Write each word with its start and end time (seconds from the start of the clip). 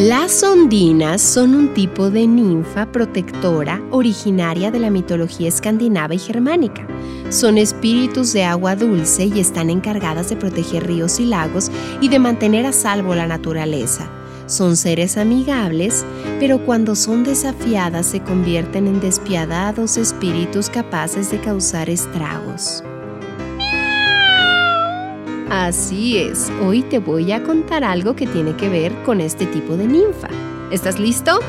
Las 0.00 0.42
ondinas 0.42 1.20
son 1.20 1.54
un 1.54 1.74
tipo 1.74 2.08
de 2.08 2.26
ninfa 2.26 2.90
protectora 2.90 3.82
originaria 3.90 4.70
de 4.70 4.78
la 4.78 4.88
mitología 4.88 5.48
escandinava 5.48 6.14
y 6.14 6.18
germánica. 6.18 6.88
Son 7.28 7.58
espíritus 7.58 8.32
de 8.32 8.44
agua 8.44 8.76
dulce 8.76 9.26
y 9.26 9.38
están 9.38 9.68
encargadas 9.68 10.30
de 10.30 10.36
proteger 10.36 10.86
ríos 10.86 11.20
y 11.20 11.26
lagos 11.26 11.70
y 12.00 12.08
de 12.08 12.18
mantener 12.18 12.64
a 12.64 12.72
salvo 12.72 13.14
la 13.14 13.26
naturaleza. 13.26 14.10
Son 14.46 14.74
seres 14.78 15.18
amigables, 15.18 16.06
pero 16.38 16.64
cuando 16.64 16.96
son 16.96 17.22
desafiadas 17.22 18.06
se 18.06 18.20
convierten 18.20 18.86
en 18.86 19.00
despiadados 19.00 19.98
espíritus 19.98 20.70
capaces 20.70 21.30
de 21.30 21.42
causar 21.42 21.90
estragos. 21.90 22.82
Así 25.50 26.16
es, 26.16 26.48
hoy 26.62 26.82
te 26.82 27.00
voy 27.00 27.32
a 27.32 27.42
contar 27.42 27.82
algo 27.82 28.14
que 28.14 28.24
tiene 28.24 28.54
que 28.54 28.68
ver 28.68 28.94
con 29.02 29.20
este 29.20 29.46
tipo 29.46 29.76
de 29.76 29.88
ninfa. 29.88 30.28
¿Estás 30.70 31.00
listo? 31.00 31.40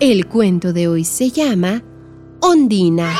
El 0.00 0.24
cuento 0.24 0.72
de 0.72 0.88
hoy 0.88 1.04
se 1.04 1.28
llama 1.28 1.82
Ondina. 2.40 3.12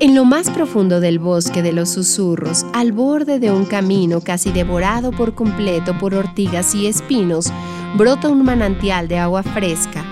En 0.00 0.16
lo 0.16 0.24
más 0.24 0.50
profundo 0.50 0.98
del 0.98 1.20
bosque 1.20 1.62
de 1.62 1.70
los 1.70 1.90
susurros, 1.90 2.66
al 2.72 2.90
borde 2.90 3.38
de 3.38 3.52
un 3.52 3.66
camino 3.66 4.20
casi 4.20 4.50
devorado 4.50 5.12
por 5.12 5.36
completo 5.36 5.96
por 5.96 6.14
ortigas 6.14 6.74
y 6.74 6.88
espinos, 6.88 7.52
brota 7.96 8.28
un 8.28 8.44
manantial 8.44 9.06
de 9.06 9.18
agua 9.18 9.44
fresca 9.44 10.04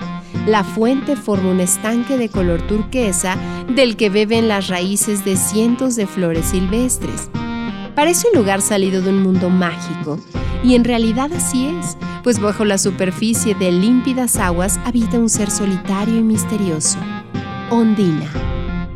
la 0.45 0.63
fuente 0.63 1.15
forma 1.15 1.51
un 1.51 1.59
estanque 1.59 2.17
de 2.17 2.29
color 2.29 2.61
turquesa 2.67 3.37
del 3.67 3.95
que 3.95 4.09
beben 4.09 4.47
las 4.47 4.67
raíces 4.67 5.23
de 5.23 5.37
cientos 5.37 5.95
de 5.95 6.07
flores 6.07 6.47
silvestres. 6.47 7.29
Parece 7.95 8.27
un 8.31 8.39
lugar 8.39 8.61
salido 8.61 9.01
de 9.01 9.09
un 9.09 9.21
mundo 9.21 9.49
mágico, 9.49 10.17
y 10.63 10.75
en 10.75 10.83
realidad 10.83 11.31
así 11.33 11.67
es, 11.67 11.97
pues 12.23 12.39
bajo 12.39 12.65
la 12.65 12.77
superficie 12.77 13.55
de 13.55 13.71
límpidas 13.71 14.37
aguas 14.37 14.79
habita 14.85 15.19
un 15.19 15.29
ser 15.29 15.51
solitario 15.51 16.17
y 16.17 16.23
misterioso, 16.23 16.97
Ondina. 17.69 18.29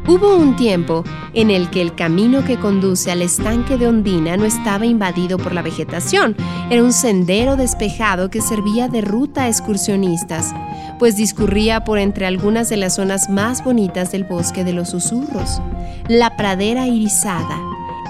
Hubo 0.07 0.35
un 0.35 0.55
tiempo 0.55 1.03
en 1.33 1.49
el 1.49 1.71
que 1.71 1.81
el 1.81 1.95
camino 1.95 2.45
que 2.45 2.59
conduce 2.59 3.11
al 3.11 3.23
estanque 3.23 3.75
de 3.75 3.87
Ondina 3.87 4.37
no 4.37 4.45
estaba 4.45 4.85
invadido 4.85 5.39
por 5.39 5.51
la 5.51 5.63
vegetación, 5.63 6.35
era 6.69 6.83
un 6.83 6.93
sendero 6.93 7.55
despejado 7.55 8.29
que 8.29 8.39
servía 8.39 8.87
de 8.87 9.01
ruta 9.01 9.43
a 9.43 9.47
excursionistas, 9.47 10.53
pues 10.97 11.15
discurría 11.15 11.83
por 11.83 11.97
entre 11.97 12.25
algunas 12.25 12.69
de 12.69 12.77
las 12.77 12.95
zonas 12.95 13.29
más 13.29 13.63
bonitas 13.63 14.11
del 14.11 14.23
bosque 14.23 14.63
de 14.63 14.73
los 14.73 14.89
susurros, 14.89 15.61
la 16.07 16.35
pradera 16.37 16.87
irisada, 16.87 17.59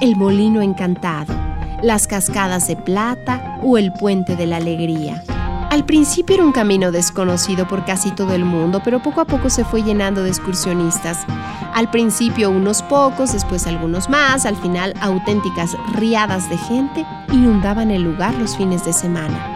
el 0.01 0.15
molino 0.15 0.61
encantado, 0.61 1.33
las 1.81 2.07
cascadas 2.07 2.67
de 2.67 2.75
plata 2.75 3.59
o 3.63 3.77
el 3.77 3.91
puente 3.93 4.35
de 4.35 4.47
la 4.47 4.57
alegría. 4.57 5.23
Al 5.75 5.85
principio 5.85 6.35
era 6.35 6.45
un 6.45 6.53
camino 6.53 6.91
desconocido 6.91 7.67
por 7.67 7.83
casi 7.83 8.11
todo 8.11 8.33
el 8.33 8.45
mundo, 8.45 8.81
pero 8.81 9.01
poco 9.01 9.19
a 9.19 9.25
poco 9.25 9.49
se 9.49 9.65
fue 9.65 9.83
llenando 9.83 10.23
de 10.23 10.29
excursionistas. 10.29 11.25
Al 11.73 11.91
principio 11.91 12.49
unos 12.49 12.81
pocos, 12.83 13.33
después 13.33 13.67
algunos 13.67 14.09
más, 14.09 14.45
al 14.45 14.55
final 14.55 14.93
auténticas 15.01 15.75
riadas 15.93 16.49
de 16.49 16.57
gente 16.57 17.05
inundaban 17.33 17.91
el 17.91 18.03
lugar 18.03 18.33
los 18.35 18.55
fines 18.55 18.85
de 18.85 18.93
semana. 18.93 19.54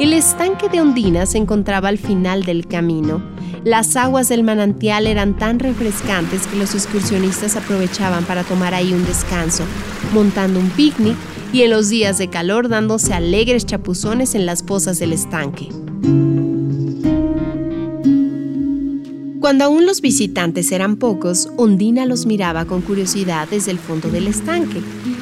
El 0.00 0.14
estanque 0.14 0.70
de 0.70 0.80
Ondina 0.80 1.26
se 1.26 1.36
encontraba 1.36 1.88
al 1.90 1.98
final 1.98 2.44
del 2.44 2.66
camino. 2.66 3.22
Las 3.64 3.96
aguas 3.96 4.30
del 4.30 4.42
manantial 4.42 5.06
eran 5.06 5.36
tan 5.36 5.58
refrescantes 5.58 6.46
que 6.46 6.56
los 6.56 6.74
excursionistas 6.74 7.54
aprovechaban 7.54 8.24
para 8.24 8.42
tomar 8.42 8.72
ahí 8.72 8.94
un 8.94 9.04
descanso, 9.04 9.62
montando 10.14 10.58
un 10.58 10.70
picnic 10.70 11.16
y 11.52 11.64
en 11.64 11.70
los 11.70 11.90
días 11.90 12.16
de 12.16 12.28
calor 12.28 12.70
dándose 12.70 13.12
alegres 13.12 13.66
chapuzones 13.66 14.34
en 14.34 14.46
las 14.46 14.62
pozas 14.62 14.98
del 14.98 15.12
estanque. 15.12 15.68
Cuando 19.40 19.64
aún 19.64 19.84
los 19.84 20.00
visitantes 20.00 20.72
eran 20.72 20.96
pocos, 20.96 21.50
Ondina 21.58 22.06
los 22.06 22.24
miraba 22.24 22.64
con 22.64 22.80
curiosidad 22.80 23.48
desde 23.50 23.72
el 23.72 23.78
fondo 23.78 24.08
del 24.08 24.28
estanque. 24.28 24.80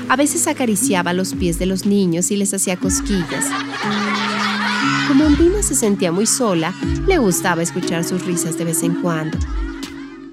A 0.08 0.14
veces 0.14 0.46
acariciaba 0.46 1.12
los 1.14 1.34
pies 1.34 1.58
de 1.58 1.66
los 1.66 1.84
niños 1.84 2.30
y 2.30 2.36
les 2.36 2.54
hacía 2.54 2.76
cosquillas. 2.76 3.46
Como 5.08 5.24
Ondina 5.24 5.62
se 5.62 5.74
sentía 5.74 6.12
muy 6.12 6.26
sola, 6.26 6.74
le 7.06 7.16
gustaba 7.16 7.62
escuchar 7.62 8.04
sus 8.04 8.26
risas 8.26 8.58
de 8.58 8.66
vez 8.66 8.82
en 8.82 9.00
cuando. 9.00 9.38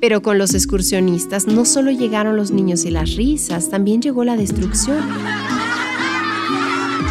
Pero 0.01 0.21
con 0.21 0.37
los 0.37 0.53
excursionistas 0.53 1.47
no 1.47 1.63
solo 1.63 1.91
llegaron 1.91 2.35
los 2.35 2.51
niños 2.51 2.83
y 2.83 2.91
las 2.91 3.15
risas, 3.15 3.69
también 3.69 4.01
llegó 4.01 4.25
la 4.25 4.35
destrucción. 4.35 4.99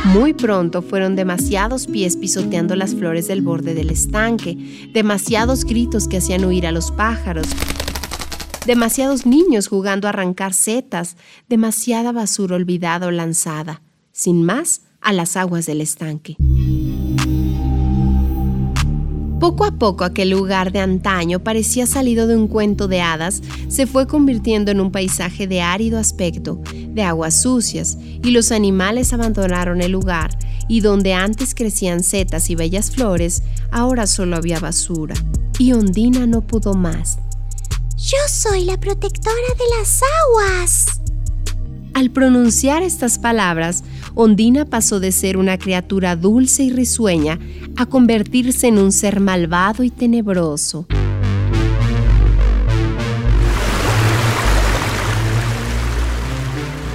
Muy 0.05 0.35
pronto 0.35 0.83
fueron 0.83 1.17
demasiados 1.17 1.87
pies 1.87 2.19
pisoteando 2.19 2.77
las 2.77 2.95
flores 2.95 3.29
del 3.29 3.41
borde 3.41 3.73
del 3.73 3.89
estanque, 3.89 4.91
demasiados 4.93 5.65
gritos 5.65 6.07
que 6.07 6.19
hacían 6.19 6.45
huir 6.45 6.67
a 6.67 6.73
los 6.73 6.91
pájaros, 6.91 7.47
demasiados 8.67 9.25
niños 9.25 9.69
jugando 9.69 10.07
a 10.07 10.11
arrancar 10.11 10.53
setas, 10.53 11.17
demasiada 11.49 12.13
basura 12.13 12.57
olvidada 12.57 13.07
o 13.07 13.11
lanzada, 13.11 13.81
sin 14.13 14.43
más, 14.43 14.83
a 15.01 15.15
las 15.15 15.39
aguas 15.39 15.65
del 15.65 15.81
estanque. 15.81 16.37
Poco 19.45 19.67
a 19.67 19.73
poco 19.73 20.05
aquel 20.05 20.31
lugar 20.31 20.73
de 20.73 20.79
antaño 20.79 21.39
parecía 21.39 21.87
salido 21.87 22.27
de 22.27 22.35
un 22.35 22.49
cuento 22.49 22.89
de 22.89 23.03
hadas, 23.03 23.43
se 23.69 23.87
fue 23.87 24.07
convirtiendo 24.07 24.71
en 24.71 24.81
un 24.81 24.91
paisaje 24.91 25.47
de 25.47 25.61
árido 25.61 25.99
aspecto, 25.99 26.63
de 26.73 27.03
aguas 27.03 27.43
sucias, 27.43 27.99
y 28.01 28.31
los 28.31 28.53
animales 28.53 29.13
abandonaron 29.13 29.83
el 29.83 29.93
lugar, 29.93 30.31
y 30.67 30.81
donde 30.81 31.13
antes 31.13 31.55
crecían 31.55 32.03
setas 32.03 32.49
y 32.49 32.55
bellas 32.55 32.91
flores, 32.91 33.43
ahora 33.71 34.07
solo 34.07 34.37
había 34.37 34.61
basura. 34.61 35.15
Y 35.59 35.75
Ondina 35.75 36.27
no 36.27 36.41
pudo 36.41 36.73
más. 36.73 37.19
Yo 37.99 38.17
soy 38.27 38.65
la 38.65 38.81
protectora 38.81 39.35
de 39.59 39.79
las 39.79 40.01
aguas. 40.25 41.04
Al 41.95 42.11
pronunciar 42.11 42.83
estas 42.83 43.21
palabras, 43.21 43.85
Ondina 44.17 44.65
pasó 44.65 44.99
de 44.99 45.13
ser 45.13 45.37
una 45.37 45.59
criatura 45.59 46.17
dulce 46.17 46.65
y 46.65 46.71
risueña 46.71 47.39
a 47.77 47.87
convertirse 47.87 48.67
en 48.67 48.79
un 48.79 48.91
ser 48.91 49.21
malvado 49.21 49.85
y 49.85 49.91
tenebroso. 49.91 50.87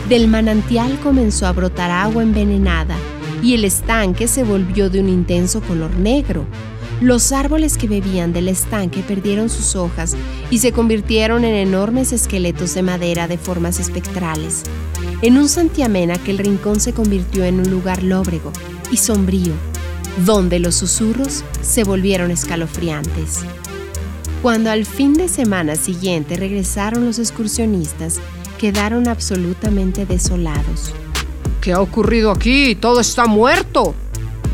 Del 0.10 0.28
manantial 0.28 1.00
comenzó 1.02 1.48
a 1.48 1.54
brotar 1.54 1.92
agua 1.92 2.22
envenenada 2.22 2.98
y 3.42 3.54
el 3.54 3.64
estanque 3.64 4.28
se 4.28 4.44
volvió 4.44 4.90
de 4.90 5.00
un 5.00 5.08
intenso 5.08 5.62
color 5.62 5.96
negro. 5.98 6.46
Los 7.02 7.32
árboles 7.32 7.78
que 7.78 7.88
bebían 7.88 8.34
del 8.34 8.50
estanque 8.50 9.04
perdieron 9.04 9.50
sus 9.50 9.78
hojas 9.78 10.18
y 10.52 10.60
se 10.60 10.74
convirtieron 10.74 11.46
en 11.46 11.56
enormes 11.56 12.12
esqueletos 12.12 12.74
de 12.74 12.81
madera 12.81 13.30
de 13.30 13.38
formas 13.38 13.80
espectrales. 13.80 14.63
En 15.22 15.38
un 15.38 15.48
santiamén 15.48 16.12
aquel 16.12 16.38
rincón 16.38 16.81
se 16.81 16.92
convirtió 16.94 17.46
en 17.46 17.60
un 17.60 17.72
lugar 17.72 18.04
lóbrego 18.04 18.51
y 18.92 18.98
sombrío, 18.98 19.54
donde 20.25 20.60
los 20.60 20.75
susurros 20.75 21.46
se 21.62 21.86
volvieron 21.86 22.31
escalofriantes. 22.31 23.40
Cuando 24.42 24.69
al 24.69 24.86
fin 24.86 25.13
de 25.13 25.30
semana 25.30 25.75
siguiente 25.75 26.36
regresaron 26.36 27.06
los 27.06 27.18
excursionistas, 27.18 28.19
quedaron 28.57 29.07
absolutamente 29.07 30.06
desolados. 30.06 30.94
¿Qué 31.62 31.72
ha 31.72 31.80
ocurrido 31.80 32.31
aquí? 32.31 32.75
Todo 32.75 33.00
está 33.00 33.25
muerto. 33.25 33.95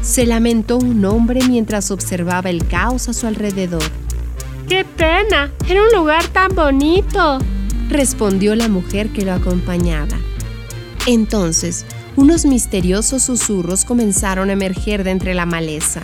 Se 0.05 0.27
lamentó 0.27 0.77
un 0.77 1.03
hombre 1.03 1.39
mientras 1.47 1.89
observaba 1.89 2.51
el 2.51 2.67
caos 2.67 3.09
a 3.09 3.13
su 3.13 3.25
alrededor. 3.25 3.81
¡Qué 4.69 4.85
pena! 4.85 5.51
Era 5.67 5.81
un 5.81 5.91
lugar 5.97 6.27
tan 6.27 6.53
bonito, 6.53 7.39
respondió 7.89 8.55
la 8.55 8.67
mujer 8.67 9.09
que 9.09 9.25
lo 9.25 9.33
acompañaba. 9.33 10.15
Entonces, 11.07 11.87
unos 12.15 12.45
misteriosos 12.45 13.23
susurros 13.23 13.83
comenzaron 13.83 14.51
a 14.51 14.53
emerger 14.53 15.03
de 15.03 15.09
entre 15.09 15.33
la 15.33 15.47
maleza. 15.47 16.03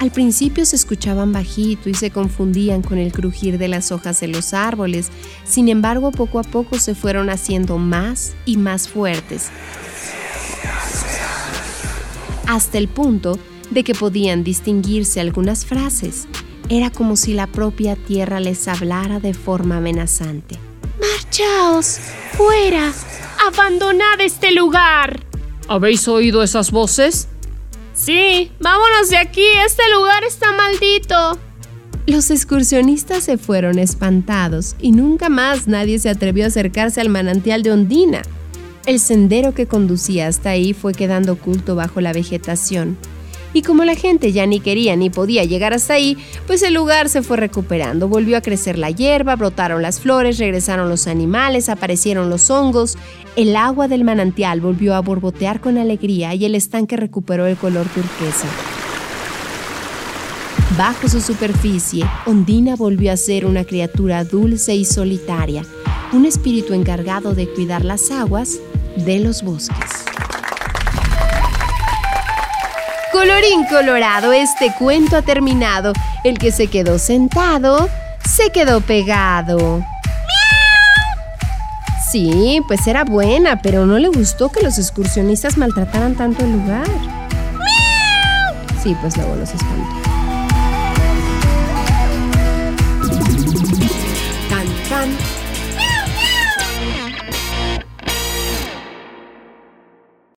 Al 0.00 0.10
principio 0.10 0.66
se 0.66 0.74
escuchaban 0.74 1.32
bajito 1.32 1.88
y 1.88 1.94
se 1.94 2.10
confundían 2.10 2.82
con 2.82 2.98
el 2.98 3.12
crujir 3.12 3.58
de 3.58 3.68
las 3.68 3.92
hojas 3.92 4.18
de 4.18 4.26
los 4.26 4.54
árboles, 4.54 5.10
sin 5.44 5.68
embargo 5.68 6.10
poco 6.10 6.40
a 6.40 6.44
poco 6.44 6.80
se 6.80 6.96
fueron 6.96 7.30
haciendo 7.30 7.78
más 7.78 8.34
y 8.44 8.56
más 8.56 8.88
fuertes, 8.88 9.50
hasta 12.48 12.78
el 12.78 12.88
punto 12.88 13.38
de 13.70 13.84
que 13.84 13.94
podían 13.94 14.42
distinguirse 14.42 15.20
algunas 15.20 15.64
frases. 15.64 16.26
Era 16.68 16.90
como 16.90 17.14
si 17.14 17.34
la 17.34 17.46
propia 17.46 17.94
tierra 17.94 18.40
les 18.40 18.66
hablara 18.66 19.20
de 19.20 19.34
forma 19.34 19.76
amenazante. 19.76 20.58
¡Marchaos! 20.98 21.98
¡Fuera! 22.32 22.92
¡Abandonad 23.46 24.20
este 24.20 24.50
lugar! 24.52 25.20
¿Habéis 25.68 26.08
oído 26.08 26.42
esas 26.42 26.70
voces? 26.70 27.28
Sí, 27.94 28.50
vámonos 28.60 29.10
de 29.10 29.18
aquí, 29.18 29.44
este 29.66 29.82
lugar 29.94 30.24
está 30.24 30.52
maldito. 30.52 31.38
Los 32.06 32.30
excursionistas 32.30 33.24
se 33.24 33.36
fueron 33.36 33.78
espantados 33.78 34.74
y 34.80 34.92
nunca 34.92 35.28
más 35.28 35.68
nadie 35.68 35.98
se 35.98 36.08
atrevió 36.08 36.44
a 36.44 36.48
acercarse 36.48 37.02
al 37.02 37.10
manantial 37.10 37.62
de 37.62 37.72
Ondina. 37.72 38.22
El 38.88 39.00
sendero 39.00 39.52
que 39.52 39.66
conducía 39.66 40.28
hasta 40.28 40.48
ahí 40.48 40.72
fue 40.72 40.94
quedando 40.94 41.34
oculto 41.34 41.74
bajo 41.74 42.00
la 42.00 42.14
vegetación. 42.14 42.96
Y 43.52 43.60
como 43.60 43.84
la 43.84 43.94
gente 43.94 44.32
ya 44.32 44.46
ni 44.46 44.60
quería 44.60 44.96
ni 44.96 45.10
podía 45.10 45.44
llegar 45.44 45.74
hasta 45.74 45.92
ahí, 45.92 46.16
pues 46.46 46.62
el 46.62 46.72
lugar 46.72 47.10
se 47.10 47.20
fue 47.20 47.36
recuperando. 47.36 48.08
Volvió 48.08 48.38
a 48.38 48.40
crecer 48.40 48.78
la 48.78 48.90
hierba, 48.90 49.36
brotaron 49.36 49.82
las 49.82 50.00
flores, 50.00 50.38
regresaron 50.38 50.88
los 50.88 51.06
animales, 51.06 51.68
aparecieron 51.68 52.30
los 52.30 52.48
hongos. 52.48 52.96
El 53.36 53.56
agua 53.56 53.88
del 53.88 54.04
manantial 54.04 54.62
volvió 54.62 54.94
a 54.94 55.00
borbotear 55.00 55.60
con 55.60 55.76
alegría 55.76 56.34
y 56.34 56.46
el 56.46 56.54
estanque 56.54 56.96
recuperó 56.96 57.44
el 57.46 57.58
color 57.58 57.86
turquesa. 57.88 58.48
Bajo 60.78 61.10
su 61.10 61.20
superficie, 61.20 62.06
Ondina 62.24 62.74
volvió 62.74 63.12
a 63.12 63.18
ser 63.18 63.44
una 63.44 63.64
criatura 63.64 64.24
dulce 64.24 64.74
y 64.74 64.86
solitaria, 64.86 65.62
un 66.14 66.24
espíritu 66.24 66.72
encargado 66.72 67.34
de 67.34 67.50
cuidar 67.50 67.84
las 67.84 68.10
aguas 68.10 68.60
de 69.04 69.20
los 69.20 69.42
bosques. 69.42 69.90
Colorín 73.12 73.64
colorado, 73.66 74.32
este 74.32 74.72
cuento 74.78 75.16
ha 75.16 75.22
terminado. 75.22 75.92
El 76.24 76.38
que 76.38 76.52
se 76.52 76.68
quedó 76.68 76.98
sentado, 76.98 77.88
se 78.24 78.50
quedó 78.50 78.80
pegado. 78.80 79.84
Sí, 82.10 82.62
pues 82.66 82.86
era 82.86 83.04
buena, 83.04 83.60
pero 83.60 83.86
no 83.86 83.98
le 83.98 84.08
gustó 84.08 84.50
que 84.50 84.62
los 84.62 84.78
excursionistas 84.78 85.58
maltrataran 85.58 86.14
tanto 86.14 86.44
el 86.44 86.52
lugar. 86.52 86.86
Sí, 88.82 88.96
pues 89.00 89.16
luego 89.16 89.36
los 89.36 89.50
espantó. 89.50 89.84
Tan, 94.48 94.66
tan. 94.88 95.37